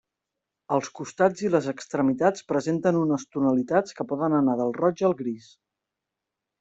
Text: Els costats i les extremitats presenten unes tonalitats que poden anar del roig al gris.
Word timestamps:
Els 0.75 0.87
costats 0.99 1.43
i 1.47 1.51
les 1.55 1.67
extremitats 1.73 2.47
presenten 2.53 2.99
unes 3.03 3.27
tonalitats 3.37 3.99
que 3.99 4.09
poden 4.13 4.39
anar 4.39 4.57
del 4.63 4.73
roig 4.81 5.05
al 5.11 5.15
gris. 5.21 5.53